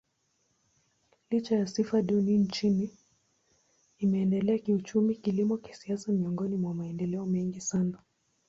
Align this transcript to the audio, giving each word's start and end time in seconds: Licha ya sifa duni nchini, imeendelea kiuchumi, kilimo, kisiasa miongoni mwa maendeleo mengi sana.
Licha 1.29 1.55
ya 1.55 1.67
sifa 1.67 2.01
duni 2.01 2.37
nchini, 2.37 2.97
imeendelea 3.97 4.57
kiuchumi, 4.59 5.15
kilimo, 5.15 5.57
kisiasa 5.57 6.11
miongoni 6.11 6.55
mwa 6.55 6.73
maendeleo 6.73 7.25
mengi 7.25 7.61
sana. 7.61 7.97